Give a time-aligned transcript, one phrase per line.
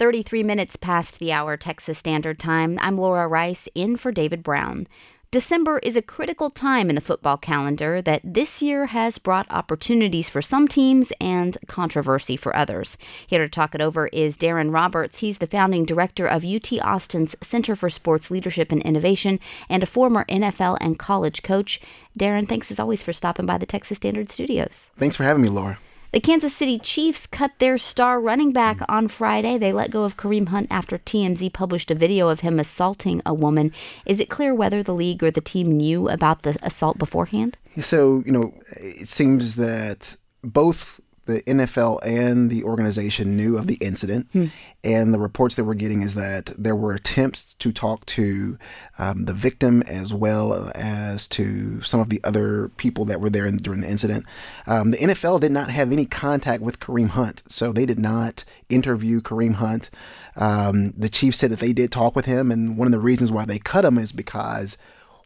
[0.00, 2.78] 33 minutes past the hour Texas Standard Time.
[2.80, 4.88] I'm Laura Rice in for David Brown.
[5.30, 10.30] December is a critical time in the football calendar that this year has brought opportunities
[10.30, 12.96] for some teams and controversy for others.
[13.26, 15.18] Here to talk it over is Darren Roberts.
[15.18, 19.38] He's the founding director of UT Austin's Center for Sports Leadership and Innovation
[19.68, 21.78] and a former NFL and college coach.
[22.18, 24.90] Darren, thanks as always for stopping by the Texas Standard Studios.
[24.96, 25.78] Thanks for having me, Laura.
[26.12, 29.56] The Kansas City Chiefs cut their star running back on Friday.
[29.58, 33.32] They let go of Kareem Hunt after TMZ published a video of him assaulting a
[33.32, 33.72] woman.
[34.04, 37.56] Is it clear whether the league or the team knew about the assault beforehand?
[37.80, 43.74] So, you know, it seems that both the NFL and the organization knew of the
[43.74, 44.46] incident, hmm.
[44.82, 48.58] and the reports that we're getting is that there were attempts to talk to
[48.98, 53.46] um, the victim as well as to some of the other people that were there
[53.46, 54.24] in, during the incident.
[54.66, 58.44] Um, the NFL did not have any contact with Kareem Hunt, so they did not
[58.68, 59.90] interview Kareem Hunt.
[60.36, 63.30] Um, the Chiefs said that they did talk with him, and one of the reasons
[63.30, 64.76] why they cut him is because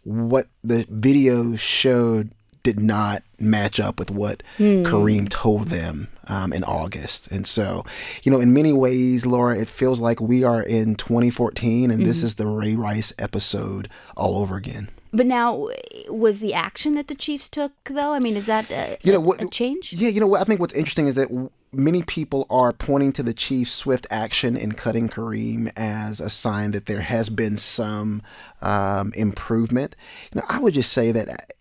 [0.04, 2.30] what the video showed
[2.64, 4.82] did not match up with what hmm.
[4.82, 7.30] Kareem told them um, in August.
[7.30, 7.84] And so,
[8.24, 12.08] you know, in many ways, Laura, it feels like we are in 2014 and mm-hmm.
[12.08, 14.88] this is the Ray Rice episode all over again.
[15.12, 15.68] But now,
[16.08, 18.12] was the action that the Chiefs took, though?
[18.14, 19.92] I mean, is that a, you know, what, a change?
[19.92, 20.40] Yeah, you know what?
[20.40, 21.28] I think what's interesting is that
[21.72, 26.72] many people are pointing to the Chiefs' swift action in cutting Kareem as a sign
[26.72, 28.22] that there has been some
[28.60, 29.94] um, improvement.
[30.32, 31.52] You know, I would just say that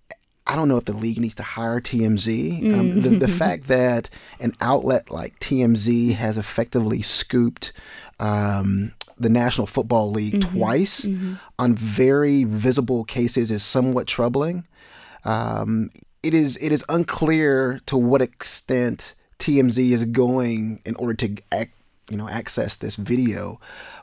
[0.45, 2.73] I don't know if the league needs to hire TMZ.
[2.73, 3.38] Um, the, the mm.
[3.38, 7.72] fact that an outlet like TMZ has effectively scooped
[8.19, 10.58] um, the National Football League mm-hmm.
[10.58, 11.35] twice mm-hmm.
[11.58, 14.66] on very visible cases is somewhat troubling.
[15.23, 15.91] Um,
[16.22, 21.73] it is it is unclear to what extent TMZ is going in order to act,
[22.09, 23.59] you know access this video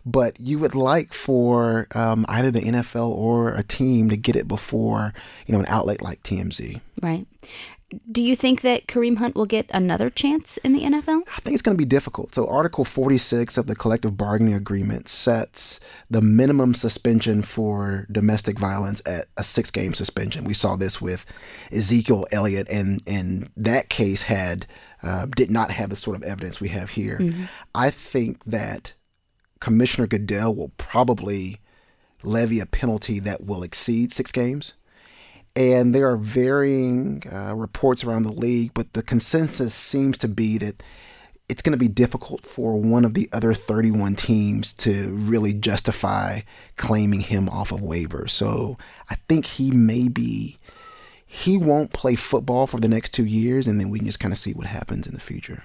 [0.07, 4.49] but you would like for um, either the NFL or a team to get it
[4.49, 5.13] before
[5.47, 6.81] you know an outlet like TMZ.
[7.03, 7.27] Right.
[8.11, 11.23] Do you think that Kareem Hunt will get another chance in the NFL?
[11.37, 12.35] I think it's going to be difficult.
[12.35, 19.03] So, Article 46 of the collective bargaining agreement sets the minimum suspension for domestic violence
[19.07, 20.45] at a six game suspension.
[20.45, 21.27] We saw this with
[21.73, 24.67] Ezekiel Elliott, and, and that case had
[25.03, 27.19] uh, did not have the sort of evidence we have here.
[27.19, 27.45] Mm-hmm.
[27.75, 28.95] I think that
[29.61, 31.59] Commissioner Goodell will probably
[32.23, 34.75] levy a penalty that will exceed six games.
[35.57, 40.59] And there are varying uh, reports around the league, but the consensus seems to be
[40.59, 40.83] that
[41.49, 46.43] it's going to be difficult for one of the other 31 teams to really justify
[46.77, 48.31] claiming him off of waivers.
[48.31, 48.79] So
[49.09, 50.59] I think he may be,
[51.27, 54.33] he won't play football for the next two years, and then we can just kind
[54.33, 55.65] of see what happens in the future.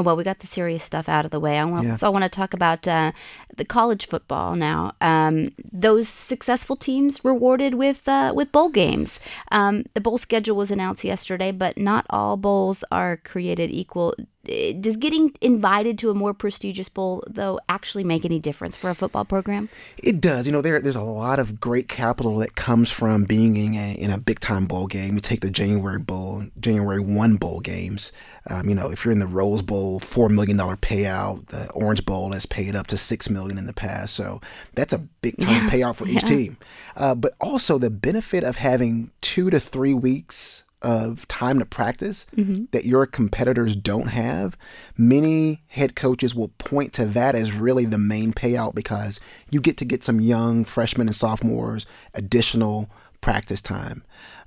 [0.00, 1.58] Oh, well, we got the serious stuff out of the way.
[1.58, 1.96] I want, yeah.
[1.96, 3.12] so I want to talk about uh,
[3.54, 4.94] the college football now.
[5.02, 9.20] Um, those successful teams rewarded with uh, with bowl games.
[9.52, 14.14] Um, the bowl schedule was announced yesterday, but not all bowls are created equal
[14.44, 18.94] does getting invited to a more prestigious bowl though actually make any difference for a
[18.94, 19.68] football program?
[19.98, 20.46] It does.
[20.46, 23.92] You know, there there's a lot of great capital that comes from being in a
[23.92, 25.14] in a big time bowl game.
[25.14, 28.12] You take the January Bowl, January one bowl games.
[28.48, 31.46] Um, you know, if you're in the Rose Bowl, four million dollar payout.
[31.48, 34.40] The Orange Bowl has paid up to six million in the past, so
[34.74, 35.70] that's a big time yeah.
[35.70, 36.28] payout for each yeah.
[36.28, 36.56] team.
[36.96, 42.26] Uh, but also the benefit of having two to three weeks of time to practice
[42.36, 42.64] mm-hmm.
[42.70, 44.56] that your competitors don't have,
[44.96, 49.20] many head coaches will point to that as really the main payout because
[49.50, 52.90] you get to get some young freshmen and sophomores additional
[53.20, 54.02] practice time.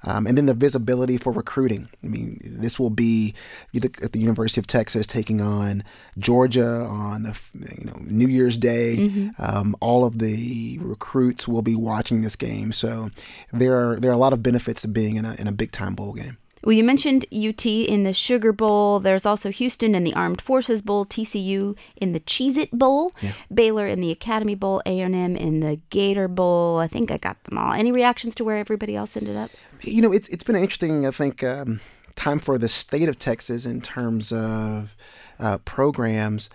[0.06, 1.88] Um, and then the visibility for recruiting.
[2.04, 3.34] I mean, this will be
[3.72, 5.84] you look at the University of Texas taking on
[6.18, 8.98] Georgia on the you know New Year's Day.
[8.98, 9.42] Mm-hmm.
[9.42, 13.12] Um, all of the recruits will be watching this game, so
[13.52, 15.72] there are there are a lot of benefits to being in a in a big
[15.72, 16.38] time bowl game.
[16.64, 19.00] Well, you mentioned UT in the Sugar Bowl.
[19.00, 23.34] There's also Houston in the Armed Forces Bowl, TCU in the Cheez It Bowl, yeah.
[23.54, 26.80] Baylor in the Academy Bowl, A&M in the Gator Bowl.
[26.80, 27.74] I think I got them all.
[27.74, 29.52] Any reactions to where everybody else ended up?
[29.82, 31.06] You know, it's it's been interesting.
[31.06, 31.82] I think um,
[32.16, 34.96] time for the state of Texas in terms of
[35.40, 36.50] uh, programs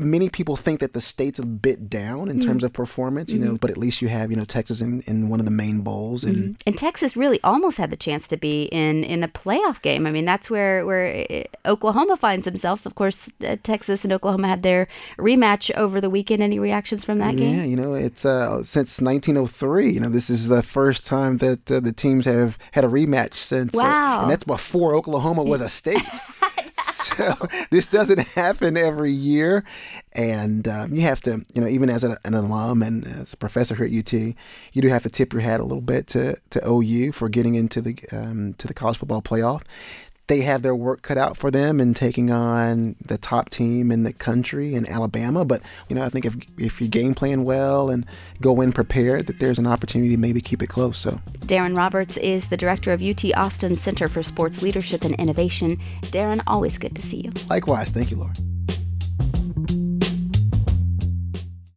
[0.00, 3.38] many people think that the state's a bit down in mm terms of performance, you
[3.38, 3.50] mm-hmm.
[3.50, 5.82] know, but at least you have, you know, Texas in, in one of the main
[5.82, 6.24] bowls.
[6.24, 6.52] And mm-hmm.
[6.66, 10.06] and Texas really almost had the chance to be in, in a playoff game.
[10.06, 12.86] I mean, that's where, where uh, Oklahoma finds themselves.
[12.86, 14.88] Of course, uh, Texas and Oklahoma had their
[15.18, 16.42] rematch over the weekend.
[16.42, 17.58] Any reactions from that game?
[17.58, 19.92] Yeah, you know, it's uh, since 1903.
[19.92, 23.34] You know, this is the first time that uh, the teams have had a rematch
[23.34, 23.74] since.
[23.74, 24.22] Uh, wow.
[24.22, 26.02] and that's before Oklahoma was a state.
[27.02, 27.34] so
[27.70, 29.64] this doesn't happen every year,
[30.12, 33.36] and um, you have to, you know, even as a, an alum and as a
[33.36, 36.36] professor here at UT, you do have to tip your hat a little bit to,
[36.50, 39.62] to OU for getting into the um, to the college football playoff
[40.30, 44.04] they have their work cut out for them in taking on the top team in
[44.04, 45.44] the country in Alabama.
[45.44, 48.06] But you know, I think if if you game plan well and
[48.40, 50.98] go in prepared, that there's an opportunity to maybe keep it close.
[50.98, 55.78] So Darren Roberts is the director of UT Austin Center for Sports Leadership and Innovation.
[56.02, 57.32] Darren, always good to see you.
[57.48, 58.32] Likewise, thank you, Laura.